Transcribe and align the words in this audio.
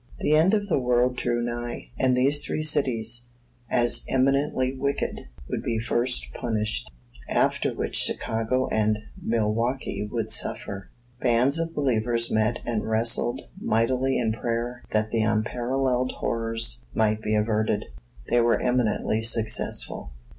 The 0.19 0.35
end 0.35 0.55
of 0.55 0.67
the 0.67 0.79
world 0.79 1.15
drew 1.15 1.43
nigh, 1.43 1.89
and 1.95 2.17
these 2.17 2.43
three 2.43 2.63
cities, 2.63 3.27
as 3.69 4.03
eminently 4.09 4.73
wicked, 4.73 5.27
would 5.47 5.61
be 5.61 5.77
first 5.77 6.33
punished; 6.33 6.89
after 7.29 7.71
which 7.75 7.97
Chicago 8.01 8.67
and 8.69 8.97
Milwaukee 9.21 10.09
would 10.11 10.31
suffer. 10.31 10.89
Bands 11.21 11.59
of 11.59 11.75
believers 11.75 12.31
met 12.31 12.61
and 12.65 12.89
wrestled 12.89 13.41
mightily 13.61 14.17
in 14.17 14.33
prayer 14.33 14.81
that 14.89 15.11
the 15.11 15.21
unparalleled 15.21 16.13
horrors 16.13 16.83
might 16.95 17.21
be 17.21 17.35
averted. 17.35 17.85
They 18.27 18.41
were 18.41 18.59
eminently 18.59 19.21
successful. 19.21 20.13